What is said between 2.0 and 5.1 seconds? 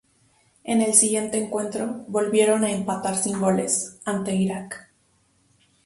volvieron a empatar sin goles, ante Irak.